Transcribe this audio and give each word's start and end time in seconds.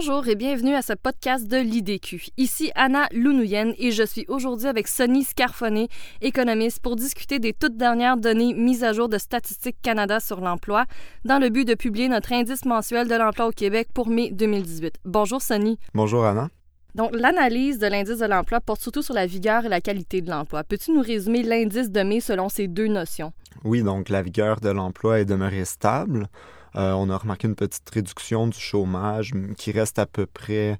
Bonjour 0.00 0.28
et 0.28 0.36
bienvenue 0.36 0.76
à 0.76 0.82
ce 0.82 0.92
podcast 0.92 1.48
de 1.48 1.56
l'IDQ. 1.56 2.28
Ici 2.36 2.70
Anna 2.76 3.08
Lounouyen 3.12 3.72
et 3.78 3.90
je 3.90 4.04
suis 4.04 4.24
aujourd'hui 4.28 4.68
avec 4.68 4.86
Sonny 4.86 5.24
Scarfoné, 5.24 5.88
économiste, 6.20 6.78
pour 6.78 6.94
discuter 6.94 7.40
des 7.40 7.52
toutes 7.52 7.76
dernières 7.76 8.16
données 8.16 8.54
mises 8.54 8.84
à 8.84 8.92
jour 8.92 9.08
de 9.08 9.18
Statistique 9.18 9.74
Canada 9.82 10.20
sur 10.20 10.40
l'emploi 10.40 10.84
dans 11.24 11.40
le 11.40 11.48
but 11.48 11.66
de 11.66 11.74
publier 11.74 12.08
notre 12.08 12.32
indice 12.32 12.64
mensuel 12.64 13.08
de 13.08 13.14
l'emploi 13.16 13.48
au 13.48 13.50
Québec 13.50 13.88
pour 13.92 14.08
mai 14.08 14.30
2018. 14.30 15.00
Bonjour 15.04 15.42
Sonny. 15.42 15.80
Bonjour 15.94 16.24
Anna. 16.24 16.48
Donc, 16.94 17.10
l'analyse 17.12 17.80
de 17.80 17.88
l'indice 17.88 18.18
de 18.18 18.26
l'emploi 18.26 18.60
porte 18.60 18.80
surtout 18.80 19.02
sur 19.02 19.14
la 19.14 19.26
vigueur 19.26 19.64
et 19.64 19.68
la 19.68 19.80
qualité 19.80 20.20
de 20.20 20.30
l'emploi. 20.30 20.62
Peux-tu 20.62 20.92
nous 20.92 21.02
résumer 21.02 21.42
l'indice 21.42 21.90
de 21.90 22.02
mai 22.02 22.20
selon 22.20 22.48
ces 22.48 22.68
deux 22.68 22.86
notions? 22.86 23.32
Oui, 23.64 23.82
donc 23.82 24.10
la 24.10 24.22
vigueur 24.22 24.60
de 24.60 24.70
l'emploi 24.70 25.18
est 25.18 25.24
demeurée 25.24 25.64
stable. 25.64 26.28
Euh, 26.76 26.92
on 26.92 27.10
a 27.10 27.16
remarqué 27.16 27.48
une 27.48 27.54
petite 27.54 27.88
réduction 27.90 28.46
du 28.46 28.58
chômage 28.58 29.32
qui 29.56 29.72
reste 29.72 29.98
à 29.98 30.06
peu 30.06 30.26
près 30.26 30.78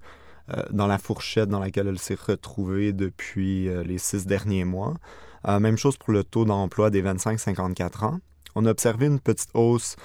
euh, 0.51 0.63
dans 0.71 0.87
la 0.87 0.99
fourchette 0.99 1.49
dans 1.49 1.61
laquelle 1.61 1.89
elle 1.89 1.99
s'est 1.99 2.19
retrouvée 2.21 2.93
depuis 2.93 3.69
euh, 3.69 3.83
les 3.83 3.99
six 3.99 4.27
derniers 4.27 4.65
mois. 4.65 4.95
même 5.47 5.77
chose 5.77 5.97
pour 5.97 6.13
le 6.13 6.25
taux 6.25 6.45
d'emploi 6.45 6.91
des 6.91 7.03
25-54 7.03 8.05
ans. 8.05 8.19
On 8.55 8.67
a 8.67 8.71
observé 8.71 9.07
une 9.07 9.21
petite 9.21 9.51
hausse 9.55 9.97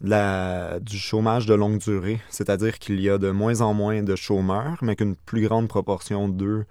du 0.00 0.98
chômage 0.98 1.46
de 1.46 1.54
longue 1.54 1.78
durée, 1.78 2.20
c'est-à-dire 2.28 2.80
qu'il 2.80 3.00
y 3.00 3.08
a 3.08 3.18
de 3.18 3.30
moins 3.30 3.60
en 3.60 3.72
moins 3.72 4.02
de 4.02 4.16
chômeurs, 4.16 4.78
mais 4.82 4.96
qu'une 4.96 5.14
plus 5.14 5.46
grande 5.46 5.68
proportion 5.68 6.28
d'eux 6.28 6.64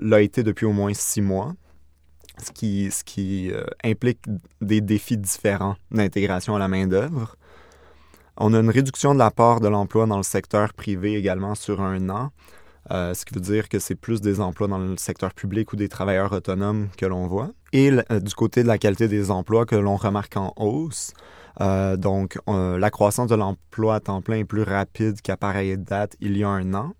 l'a 0.00 0.20
été 0.20 0.44
depuis 0.44 0.64
au 0.64 0.72
moins 0.72 0.94
six 0.94 1.20
mois, 1.20 1.54
ce 2.38 2.52
qui, 2.52 2.92
ce 2.92 3.02
qui 3.02 3.50
implique 3.82 4.20
des 4.60 4.80
défis 4.80 5.18
différents 5.18 5.74
d'intégration 5.90 6.54
à 6.54 6.60
la 6.60 6.68
main-d'œuvre. 6.68 7.36
On 8.38 8.52
a 8.52 8.60
une 8.60 8.68
réduction 8.68 9.14
de 9.14 9.18
la 9.18 9.30
part 9.30 9.60
de 9.60 9.68
l'emploi 9.68 10.04
dans 10.04 10.18
le 10.18 10.22
secteur 10.22 10.74
privé 10.74 11.14
également 11.14 11.54
sur 11.54 11.80
un 11.80 12.10
an, 12.10 12.32
euh, 12.90 13.14
ce 13.14 13.24
qui 13.24 13.34
veut 13.34 13.40
dire 13.40 13.70
que 13.70 13.78
c'est 13.78 13.94
plus 13.94 14.20
des 14.20 14.40
emplois 14.40 14.68
dans 14.68 14.76
le 14.76 14.96
secteur 14.98 15.32
public 15.32 15.72
ou 15.72 15.76
des 15.76 15.88
travailleurs 15.88 16.32
autonomes 16.32 16.88
que 16.98 17.06
l'on 17.06 17.26
voit. 17.26 17.50
Et 17.72 17.90
euh, 17.90 18.20
du 18.20 18.34
côté 18.34 18.62
de 18.62 18.68
la 18.68 18.76
qualité 18.76 19.08
des 19.08 19.30
emplois 19.30 19.64
que 19.64 19.74
l'on 19.74 19.96
remarque 19.96 20.36
en 20.36 20.52
hausse, 20.56 21.14
euh, 21.62 21.96
donc 21.96 22.38
la 22.46 22.90
croissance 22.90 23.28
de 23.28 23.34
l'emploi 23.34 23.94
à 23.96 24.00
temps 24.00 24.20
plein 24.20 24.36
est 24.36 24.44
plus 24.44 24.62
rapide 24.62 25.22
qu'à 25.22 25.38
pareille 25.38 25.78
date 25.78 26.14
il 26.20 26.36
y 26.36 26.44
a 26.44 26.48
un 26.48 26.74
an. 26.74 26.92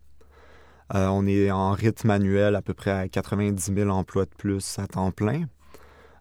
on 0.95 1.27
est 1.27 1.51
en 1.51 1.73
rythme 1.73 2.09
annuel 2.09 2.57
à 2.57 2.63
peu 2.63 2.73
près 2.73 2.93
à 2.93 3.09
90 3.09 3.75
000 3.75 3.91
emplois 3.91 4.25
de 4.25 4.35
plus 4.39 4.79
à 4.79 4.87
temps 4.87 5.11
plein. 5.11 5.45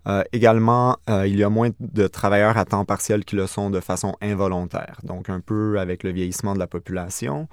Euh, 0.07 0.23
également, 0.31 0.97
euh, 1.09 1.25
il 1.25 1.37
y 1.37 1.43
a 1.43 1.49
moins 1.49 1.69
de 1.79 2.07
travailleurs 2.07 2.57
à 2.57 2.65
temps 2.65 2.85
partiel 2.85 3.25
qui 3.25 3.35
le 3.35 3.47
sont 3.47 3.69
de 3.69 3.79
façon 3.79 4.15
involontaire, 4.21 4.99
donc 5.03 5.29
un 5.29 5.39
peu 5.39 5.79
avec 5.79 6.03
le 6.03 6.11
vieillissement 6.11 6.53
de 6.53 6.59
la 6.59 6.67
population. 6.67 7.47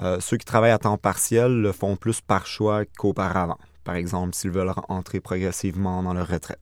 Euh, 0.00 0.20
ceux 0.20 0.36
qui 0.36 0.44
travaillent 0.44 0.70
à 0.70 0.78
temps 0.78 0.98
partiel 0.98 1.60
le 1.60 1.72
font 1.72 1.96
plus 1.96 2.20
par 2.20 2.46
choix 2.46 2.84
qu'auparavant, 2.96 3.58
par 3.82 3.96
exemple 3.96 4.34
s'ils 4.34 4.52
veulent 4.52 4.72
entrer 4.88 5.20
progressivement 5.20 6.02
dans 6.02 6.14
leur 6.14 6.28
retraite. 6.28 6.60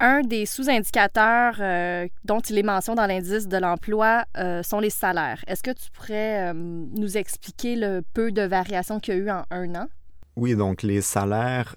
Un 0.00 0.22
des 0.22 0.46
sous-indicateurs 0.46 1.56
dont 2.24 2.40
il 2.40 2.56
est 2.58 2.62
mention 2.62 2.94
dans 2.94 3.06
l'indice 3.06 3.46
de 3.46 3.58
l'emploi 3.58 4.24
sont 4.62 4.80
les 4.80 4.88
salaires. 4.88 5.44
Est-ce 5.46 5.62
que 5.62 5.72
tu 5.72 5.90
pourrais 5.90 6.54
nous 6.54 7.18
expliquer 7.18 7.76
le 7.76 8.00
peu 8.14 8.32
de 8.32 8.40
variations 8.40 8.98
qu'il 8.98 9.14
y 9.14 9.16
a 9.18 9.20
eu 9.20 9.30
en 9.30 9.44
un 9.50 9.74
an? 9.74 9.88
Oui, 10.36 10.56
donc 10.56 10.82
les 10.82 11.02
salaires 11.02 11.76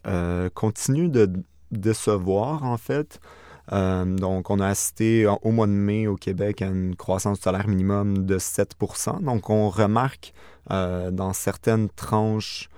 continuent 0.53 1.11
de 1.11 1.29
décevoir, 1.77 2.63
en 2.63 2.77
fait. 2.77 3.19
Euh, 3.71 4.05
donc, 4.05 4.49
on 4.49 4.59
a 4.59 4.67
assisté 4.67 5.25
au 5.41 5.51
mois 5.51 5.67
de 5.67 5.71
mai 5.71 6.07
au 6.07 6.15
Québec 6.15 6.61
à 6.61 6.67
une 6.67 6.95
croissance 6.95 7.37
du 7.39 7.43
salaire 7.43 7.67
minimum 7.67 8.25
de 8.25 8.37
7% 8.37 9.23
Donc, 9.23 9.49
on 9.49 9.69
remarque 9.69 10.33
euh, 10.71 11.11
dans 11.11 11.33
certaines 11.33 11.89
tranches 11.89 12.69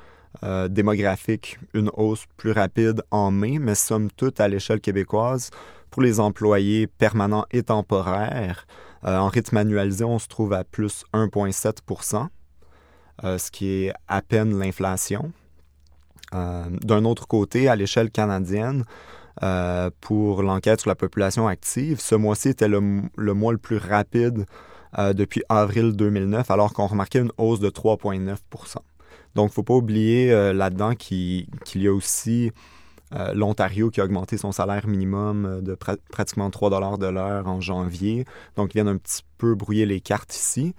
euh, 0.43 0.67
démographiques 0.67 1.57
une 1.73 1.89
hausse 1.95 2.25
plus 2.37 2.51
rapide 2.51 3.01
en 3.09 3.31
mai, 3.31 3.57
mais 3.59 3.75
somme 3.75 4.11
toute, 4.11 4.39
à 4.39 4.47
l'échelle 4.47 4.81
québécoise, 4.81 5.49
pour 5.89 6.01
les 6.01 6.19
employés 6.19 6.87
permanents 6.87 7.45
et 7.51 7.63
temporaires, 7.63 8.67
en 9.03 9.27
rythme 9.27 9.57
annualisé, 9.57 10.03
on 10.03 10.17
se 10.17 10.27
trouve 10.27 10.51
à 10.53 10.63
plus 10.63 11.05
1,7% 11.13 12.27
ce 13.23 13.51
qui 13.51 13.67
est 13.67 13.93
à 14.07 14.23
peine 14.23 14.57
l'inflation. 14.57 15.31
Euh, 16.35 16.65
d'un 16.81 17.05
autre 17.05 17.27
côté, 17.27 17.67
à 17.67 17.75
l'échelle 17.75 18.11
canadienne, 18.11 18.83
euh, 19.43 19.89
pour 20.01 20.43
l'enquête 20.43 20.81
sur 20.81 20.89
la 20.89 20.95
population 20.95 21.47
active, 21.47 21.99
ce 21.99 22.15
mois-ci 22.15 22.49
était 22.49 22.67
le, 22.67 22.79
mois 22.79 23.51
le 23.51 23.57
plus 23.57 23.77
rapide 23.77 24.45
euh, 24.97 25.13
depuis 25.13 25.43
avril 25.49 25.93
2009, 25.93 26.49
alors 26.51 26.73
qu'on 26.73 26.87
remarquait 26.87 27.19
une 27.19 27.31
hausse 27.37 27.59
de 27.59 27.69
3,9% 27.69 28.75
Donc, 29.35 29.47
il 29.47 29.49
ne 29.49 29.49
faut 29.49 29.63
pas 29.63 29.73
oublier 29.73 30.53
là-dedans 30.53 30.95
qu'il 30.95 31.47
y 31.75 31.87
a 31.87 31.93
aussi 31.93 32.51
l'Ontario 33.33 33.91
qui 33.91 34.01
a 34.01 34.03
augmenté 34.03 34.37
son 34.37 34.51
salaire 34.51 34.87
minimum 34.87 35.61
de 35.61 35.77
pratiquement 36.11 36.49
3 36.49 36.97
de 36.97 37.07
l'heure 37.07 37.47
en 37.47 37.61
janvier. 37.61 38.25
Donc, 38.55 38.73
ils 38.73 38.77
viennent 38.77 38.87
un 38.87 38.97
petit 38.97 39.23
peu 39.37 39.55
brouiller 39.55 39.85
les 39.85 40.01
cartes 40.01 40.35
ici. 40.35 40.73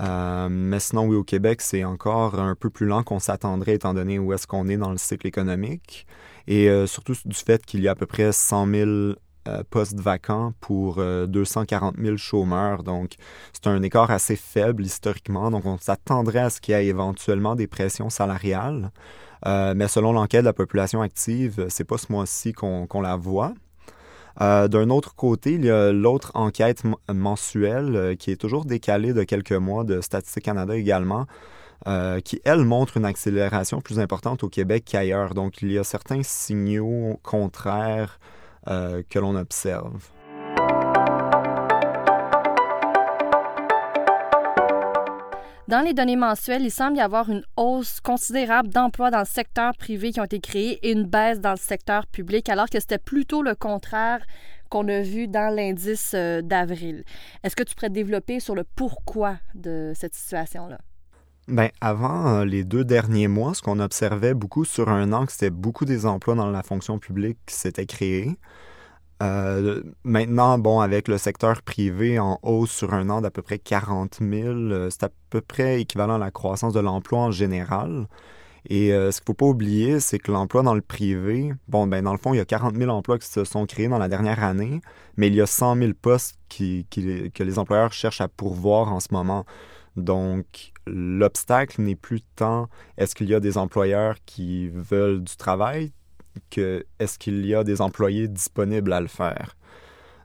Euh, 0.00 0.48
mais 0.50 0.80
sinon, 0.80 1.06
oui, 1.06 1.16
au 1.16 1.24
Québec, 1.24 1.60
c'est 1.62 1.84
encore 1.84 2.38
un 2.38 2.54
peu 2.54 2.70
plus 2.70 2.86
lent 2.86 3.02
qu'on 3.02 3.18
s'attendrait 3.18 3.74
étant 3.74 3.94
donné 3.94 4.18
où 4.18 4.32
est-ce 4.32 4.46
qu'on 4.46 4.68
est 4.68 4.76
dans 4.76 4.90
le 4.90 4.98
cycle 4.98 5.26
économique. 5.26 6.06
Et 6.46 6.68
euh, 6.68 6.86
surtout 6.86 7.14
du 7.24 7.36
fait 7.36 7.64
qu'il 7.64 7.80
y 7.80 7.88
a 7.88 7.92
à 7.92 7.94
peu 7.94 8.06
près 8.06 8.30
100 8.32 8.66
000 8.66 8.90
euh, 8.90 9.14
postes 9.70 9.98
vacants 9.98 10.52
pour 10.60 10.96
240 10.96 11.96
000 11.98 12.16
chômeurs. 12.16 12.82
Donc, 12.82 13.14
c'est 13.52 13.66
un 13.68 13.82
écart 13.82 14.10
assez 14.10 14.36
faible 14.36 14.84
historiquement. 14.84 15.50
Donc, 15.50 15.64
on 15.66 15.78
s'attendrait 15.78 16.40
à 16.40 16.50
ce 16.50 16.60
qu'il 16.60 16.74
y 16.74 16.78
ait 16.78 16.86
éventuellement 16.86 17.54
des 17.54 17.66
pressions 17.66 18.10
salariales. 18.10 18.90
mais 19.44 19.88
selon 19.88 20.12
l'enquête 20.12 20.42
de 20.42 20.46
la 20.46 20.52
population 20.52 21.00
active, 21.02 21.66
c'est 21.68 21.84
pas 21.84 21.98
ce 21.98 22.12
mois-ci 22.12 22.52
qu'on 22.52 23.00
la 23.00 23.16
voit. 23.16 23.54
Euh, 24.40 24.68
d'un 24.68 24.90
autre 24.90 25.14
côté, 25.14 25.52
il 25.52 25.64
y 25.64 25.70
a 25.70 25.92
l'autre 25.92 26.32
enquête 26.34 26.82
mensuelle 27.12 27.96
euh, 27.96 28.14
qui 28.14 28.30
est 28.30 28.36
toujours 28.36 28.64
décalée 28.64 29.14
de 29.14 29.24
quelques 29.24 29.52
mois 29.52 29.84
de 29.84 30.00
Statistique 30.00 30.44
Canada 30.44 30.76
également, 30.76 31.26
euh, 31.86 32.20
qui, 32.20 32.40
elle, 32.44 32.64
montre 32.64 32.96
une 32.96 33.04
accélération 33.04 33.80
plus 33.80 33.98
importante 33.98 34.44
au 34.44 34.48
Québec 34.48 34.84
qu'ailleurs. 34.86 35.34
Donc, 35.34 35.62
il 35.62 35.72
y 35.72 35.78
a 35.78 35.84
certains 35.84 36.22
signaux 36.22 37.18
contraires 37.22 38.18
que 38.66 39.20
l'on 39.20 39.36
observe. 39.36 40.10
Dans 45.68 45.80
les 45.80 45.94
données 45.94 46.14
mensuelles, 46.14 46.62
il 46.62 46.70
semble 46.70 46.96
y 46.96 47.00
avoir 47.00 47.28
une 47.28 47.42
hausse 47.56 47.98
considérable 48.00 48.68
d'emplois 48.68 49.10
dans 49.10 49.18
le 49.18 49.24
secteur 49.24 49.76
privé 49.76 50.12
qui 50.12 50.20
ont 50.20 50.24
été 50.24 50.38
créés 50.38 50.78
et 50.86 50.92
une 50.92 51.02
baisse 51.02 51.40
dans 51.40 51.50
le 51.50 51.56
secteur 51.56 52.06
public, 52.06 52.48
alors 52.48 52.70
que 52.70 52.78
c'était 52.78 52.98
plutôt 52.98 53.42
le 53.42 53.56
contraire 53.56 54.24
qu'on 54.70 54.86
a 54.86 55.02
vu 55.02 55.26
dans 55.26 55.52
l'indice 55.52 56.12
euh, 56.14 56.40
d'avril. 56.40 57.02
Est-ce 57.42 57.56
que 57.56 57.64
tu 57.64 57.74
pourrais 57.74 57.90
développer 57.90 58.38
sur 58.38 58.54
le 58.54 58.62
pourquoi 58.62 59.38
de 59.56 59.92
cette 59.96 60.14
situation-là? 60.14 60.78
Bien, 61.48 61.70
avant 61.80 62.28
euh, 62.28 62.44
les 62.44 62.62
deux 62.62 62.84
derniers 62.84 63.28
mois, 63.28 63.54
ce 63.54 63.62
qu'on 63.62 63.80
observait 63.80 64.34
beaucoup 64.34 64.64
sur 64.64 64.88
un 64.88 65.12
an, 65.12 65.26
c'était 65.28 65.50
beaucoup 65.50 65.84
des 65.84 66.06
emplois 66.06 66.36
dans 66.36 66.50
la 66.50 66.62
fonction 66.62 67.00
publique 67.00 67.38
qui 67.44 67.56
s'étaient 67.56 67.86
créés. 67.86 68.36
Euh, 69.22 69.82
maintenant, 70.04 70.58
bon, 70.58 70.80
avec 70.80 71.08
le 71.08 71.16
secteur 71.16 71.62
privé 71.62 72.18
en 72.18 72.38
hausse 72.42 72.70
sur 72.70 72.92
un 72.92 73.08
an 73.08 73.22
d'à 73.22 73.30
peu 73.30 73.42
près 73.42 73.58
40 73.58 74.18
000, 74.20 74.48
euh, 74.48 74.90
c'est 74.90 75.04
à 75.04 75.10
peu 75.30 75.40
près 75.40 75.80
équivalent 75.80 76.16
à 76.16 76.18
la 76.18 76.30
croissance 76.30 76.74
de 76.74 76.80
l'emploi 76.80 77.20
en 77.20 77.30
général. 77.30 78.08
Et 78.68 78.92
euh, 78.92 79.12
ce 79.12 79.20
qu'il 79.20 79.24
ne 79.24 79.26
faut 79.26 79.34
pas 79.34 79.46
oublier, 79.46 80.00
c'est 80.00 80.18
que 80.18 80.32
l'emploi 80.32 80.62
dans 80.62 80.74
le 80.74 80.80
privé, 80.82 81.52
bon, 81.68 81.86
ben, 81.86 82.02
dans 82.04 82.12
le 82.12 82.18
fond, 82.18 82.34
il 82.34 82.38
y 82.38 82.40
a 82.40 82.44
40 82.44 82.76
000 82.76 82.90
emplois 82.90 83.18
qui 83.18 83.28
se 83.28 83.44
sont 83.44 83.64
créés 83.64 83.88
dans 83.88 83.98
la 83.98 84.08
dernière 84.08 84.42
année, 84.42 84.80
mais 85.16 85.28
il 85.28 85.34
y 85.34 85.40
a 85.40 85.46
100 85.46 85.76
000 85.76 85.92
postes 86.00 86.38
qui, 86.48 86.86
que 86.90 87.42
les 87.42 87.58
employeurs 87.58 87.92
cherchent 87.92 88.20
à 88.20 88.28
pourvoir 88.28 88.92
en 88.92 89.00
ce 89.00 89.08
moment. 89.12 89.46
Donc, 89.96 90.72
l'obstacle 90.86 91.80
n'est 91.80 91.96
plus 91.96 92.20
tant 92.36 92.68
est-ce 92.98 93.14
qu'il 93.14 93.28
y 93.28 93.34
a 93.34 93.40
des 93.40 93.56
employeurs 93.56 94.16
qui 94.26 94.68
veulent 94.68 95.22
du 95.22 95.36
travail, 95.36 95.92
que 96.50 96.84
est-ce 96.98 97.18
qu'il 97.18 97.44
y 97.46 97.54
a 97.54 97.64
des 97.64 97.80
employés 97.80 98.28
disponibles 98.28 98.92
à 98.92 99.00
le 99.00 99.08
faire? 99.08 99.56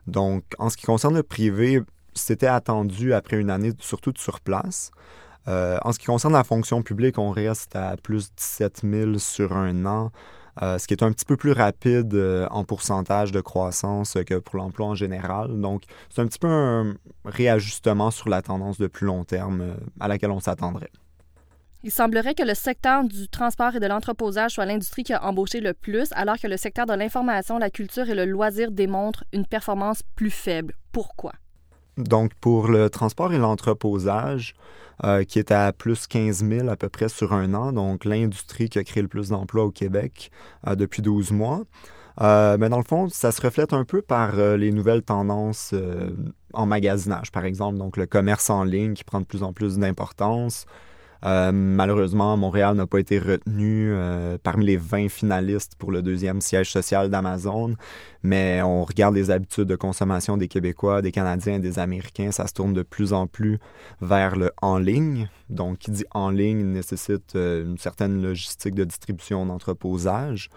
Donc, 0.06 0.44
en 0.58 0.68
ce 0.68 0.76
qui 0.76 0.86
concerne 0.86 1.14
le 1.14 1.22
privé, 1.22 1.80
c'était 2.14 2.46
attendu 2.46 3.14
après 3.14 3.38
une 3.38 3.50
année 3.50 3.72
surtout 3.78 4.12
de 4.12 4.18
sur 4.18 4.40
place. 4.40 4.90
Euh, 5.48 5.78
en 5.82 5.92
ce 5.92 5.98
qui 5.98 6.06
concerne 6.06 6.32
la 6.32 6.44
fonction 6.44 6.82
publique, 6.82 7.18
on 7.18 7.30
reste 7.30 7.74
à 7.76 7.96
plus 7.96 8.32
17 8.36 8.82
000 8.84 9.18
sur 9.18 9.52
un 9.52 9.86
an, 9.86 10.12
euh, 10.62 10.78
ce 10.78 10.86
qui 10.86 10.94
est 10.94 11.02
un 11.02 11.10
petit 11.10 11.24
peu 11.24 11.36
plus 11.36 11.52
rapide 11.52 12.14
euh, 12.14 12.46
en 12.50 12.64
pourcentage 12.64 13.32
de 13.32 13.40
croissance 13.40 14.16
que 14.26 14.38
pour 14.38 14.56
l'emploi 14.56 14.86
en 14.86 14.94
général. 14.94 15.60
Donc, 15.60 15.82
c'est 16.10 16.20
un 16.20 16.26
petit 16.26 16.38
peu 16.38 16.48
un 16.48 16.94
réajustement 17.24 18.10
sur 18.10 18.28
la 18.28 18.42
tendance 18.42 18.78
de 18.78 18.86
plus 18.86 19.06
long 19.06 19.24
terme 19.24 19.76
à 19.98 20.08
laquelle 20.08 20.30
on 20.30 20.40
s'attendrait. 20.40 20.90
Il 21.84 21.90
semblerait 21.90 22.34
que 22.34 22.44
le 22.44 22.54
secteur 22.54 23.02
du 23.02 23.28
transport 23.28 23.74
et 23.74 23.80
de 23.80 23.86
l'entreposage 23.86 24.52
soit 24.52 24.66
l'industrie 24.66 25.02
qui 25.02 25.12
a 25.12 25.24
embauché 25.24 25.60
le 25.60 25.74
plus, 25.74 26.10
alors 26.12 26.38
que 26.38 26.46
le 26.46 26.56
secteur 26.56 26.86
de 26.86 26.94
l'information, 26.94 27.58
la 27.58 27.70
culture 27.70 28.08
et 28.08 28.14
le 28.14 28.24
loisir 28.24 28.70
démontrent 28.70 29.24
une 29.32 29.44
performance 29.44 30.02
plus 30.14 30.30
faible. 30.30 30.76
Pourquoi? 30.92 31.32
Donc, 31.98 32.34
pour 32.34 32.68
le 32.68 32.88
transport 32.88 33.32
et 33.34 33.38
l'entreposage, 33.38 34.54
euh, 35.02 35.24
qui 35.24 35.40
est 35.40 35.50
à 35.50 35.72
plus 35.72 36.06
15 36.06 36.44
000 36.44 36.68
à 36.68 36.76
peu 36.76 36.88
près 36.88 37.08
sur 37.08 37.32
un 37.32 37.52
an, 37.52 37.72
donc 37.72 38.04
l'industrie 38.04 38.68
qui 38.68 38.78
a 38.78 38.84
créé 38.84 39.02
le 39.02 39.08
plus 39.08 39.30
d'emplois 39.30 39.64
au 39.64 39.72
Québec 39.72 40.30
euh, 40.68 40.76
depuis 40.76 41.02
12 41.02 41.32
mois. 41.32 41.62
Euh, 42.20 42.56
mais 42.60 42.68
dans 42.68 42.78
le 42.78 42.84
fond, 42.84 43.08
ça 43.08 43.32
se 43.32 43.42
reflète 43.42 43.72
un 43.72 43.84
peu 43.84 44.02
par 44.02 44.36
les 44.36 44.70
nouvelles 44.70 45.02
tendances 45.02 45.74
en 46.52 46.66
magasinage, 46.66 47.32
par 47.32 47.44
exemple, 47.44 47.78
donc 47.78 47.96
le 47.96 48.06
commerce 48.06 48.50
en 48.50 48.62
ligne 48.62 48.94
qui 48.94 49.02
prend 49.02 49.20
de 49.20 49.26
plus 49.26 49.42
en 49.42 49.52
plus 49.52 49.78
d'importance, 49.78 50.66
malheureusement, 51.22 52.36
Montréal 52.36 52.74
n'a 52.74 52.86
pas 52.86 52.98
été 52.98 53.18
retenu 53.18 53.92
euh, 53.92 54.38
parmi 54.42 54.66
les 54.66 54.76
20 54.76 55.08
finalistes 55.08 55.74
pour 55.76 55.92
le 55.92 56.02
deuxième 56.02 56.40
siège 56.40 56.70
social 56.70 57.10
d'Amazon, 57.10 57.76
mais 58.22 58.60
on 58.62 58.84
regarde 58.84 59.14
les 59.14 59.30
habitudes 59.30 59.68
de 59.68 59.76
consommation 59.76 60.36
des 60.36 60.48
Québécois, 60.48 61.02
des 61.02 61.12
Canadiens 61.12 61.54
et 61.54 61.58
des 61.58 61.78
Américains, 61.78 62.32
ça 62.32 62.46
se 62.46 62.54
tourne 62.54 62.72
de 62.72 62.82
plus 62.82 63.12
en 63.12 63.26
plus 63.26 63.58
vers 64.00 64.36
le 64.36 64.50
en 64.60 64.78
ligne. 64.78 65.28
Donc, 65.48 65.78
qui 65.78 65.90
dit 65.90 66.04
en 66.12 66.30
ligne 66.30 66.64
nécessite 66.64 67.36
euh, 67.36 67.64
une 67.64 67.78
certaine 67.78 68.22
logistique 68.22 68.74
de 68.74 68.84
distribution 68.84 69.46
d'entreposage. 69.46 70.50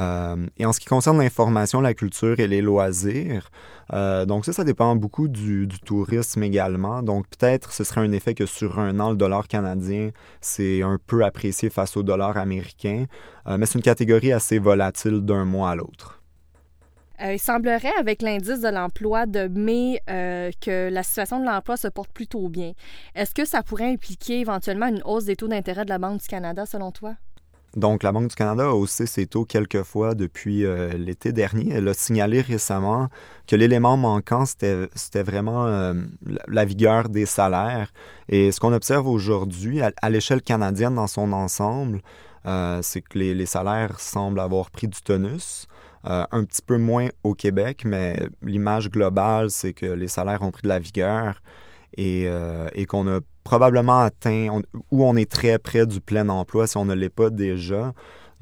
Euh, 0.00 0.46
et 0.58 0.66
en 0.66 0.72
ce 0.72 0.80
qui 0.80 0.86
concerne 0.86 1.18
l'information, 1.18 1.80
la 1.80 1.94
culture 1.94 2.40
et 2.40 2.46
les 2.46 2.62
loisirs, 2.62 3.50
euh, 3.92 4.24
donc 4.24 4.44
ça, 4.44 4.52
ça 4.52 4.64
dépend 4.64 4.94
beaucoup 4.96 5.28
du, 5.28 5.68
tourisme 5.84 6.42
également. 6.42 7.02
Donc 7.02 7.26
peut-être 7.28 7.72
ce 7.72 7.84
serait 7.84 8.00
un 8.00 8.12
effet 8.12 8.34
que 8.34 8.46
sur 8.46 8.78
un 8.78 8.98
an, 9.00 9.10
le 9.10 9.16
dollar 9.16 9.48
canadien, 9.48 10.10
c'est 10.40 10.82
un 10.82 10.98
peu 11.06 11.24
apprécié 11.24 11.70
face 11.70 11.96
au 11.96 12.02
dollar 12.02 12.36
américain, 12.36 13.06
euh, 13.46 13.56
mais 13.58 13.66
c'est 13.66 13.78
une 13.78 13.84
catégorie 13.84 14.32
assez 14.32 14.58
volatile 14.58 15.20
d'un 15.20 15.44
mois 15.44 15.70
à 15.70 15.74
l'autre. 15.74 16.22
il 17.20 17.38
semblerait, 17.38 17.92
avec 17.98 18.22
l'indice 18.22 18.60
de 18.60 18.68
l'emploi 18.68 19.26
de 19.26 19.46
mai, 19.48 20.00
que 20.06 20.90
la 20.90 21.02
situation 21.02 21.40
de 21.40 21.46
l'emploi 21.46 21.76
se 21.76 21.88
porte 21.88 22.12
plutôt 22.12 22.48
bien. 22.48 22.72
Est-ce 23.14 23.34
que 23.34 23.44
ça 23.44 23.62
pourrait 23.62 23.90
impliquer 23.90 24.40
éventuellement 24.40 24.88
une 24.88 25.02
hausse 25.04 25.26
des 25.26 25.36
taux 25.36 25.48
d'intérêt 25.48 25.84
de 25.84 25.90
la 25.90 25.98
Banque 25.98 26.20
du 26.20 26.28
Canada, 26.28 26.66
selon 26.66 26.90
toi? 26.90 27.14
Donc, 27.76 28.02
la 28.02 28.12
Banque 28.12 28.28
du 28.28 28.34
Canada 28.34 28.64
a 28.64 28.72
haussé 28.72 29.06
ses 29.06 29.26
taux 29.26 29.46
quelques 29.46 29.82
fois 29.82 30.14
depuis 30.14 30.66
euh, 30.66 30.92
l'été 30.92 31.32
dernier. 31.32 31.72
Elle 31.72 31.88
a 31.88 31.94
signalé 31.94 32.42
récemment 32.42 33.08
que 33.46 33.56
l'élément 33.56 33.96
manquant, 33.96 34.44
c'était 34.44 35.22
vraiment 35.22 35.66
euh, 35.66 35.94
la 36.48 36.64
vigueur 36.66 37.08
des 37.08 37.24
salaires. 37.24 37.90
Et 38.28 38.52
ce 38.52 38.60
qu'on 38.60 38.74
observe 38.74 39.08
aujourd'hui, 39.08 39.80
à, 39.80 40.10
l'échelle 40.10 40.42
canadienne 40.42 40.96
dans 40.96 41.06
son 41.06 41.32
ensemble, 41.32 42.02
euh, 42.44 42.80
c'est 42.82 43.00
que 43.00 43.18
les, 43.18 43.34
les, 43.34 43.46
salaires 43.46 43.98
semblent 44.00 44.40
avoir 44.40 44.70
pris 44.70 44.88
du 44.88 45.00
tonus. 45.00 45.66
un 46.04 46.44
petit 46.44 46.62
peu 46.62 46.76
moins 46.76 47.08
au 47.22 47.34
Québec, 47.34 47.84
mais 47.86 48.18
l'image 48.42 48.90
globale, 48.90 49.50
c'est 49.50 49.72
que 49.72 49.86
les 49.86 50.08
salaires 50.08 50.42
ont 50.42 50.50
pris 50.50 50.62
de 50.62 50.68
la 50.68 50.80
vigueur 50.80 51.40
et, 51.96 52.28
et 52.74 52.86
qu'on 52.86 53.06
a 53.08 53.20
probablement 53.44 54.00
atteint, 54.00 54.60
ou 54.90 55.04
on 55.04 55.16
est 55.16 55.30
très 55.30 55.58
près 55.58 55.86
du 55.86 56.00
plein 56.00 56.28
emploi 56.28 56.66
si 56.66 56.76
on 56.76 56.84
ne 56.84 56.94
l'est 56.94 57.08
pas 57.08 57.30
déjà. 57.30 57.92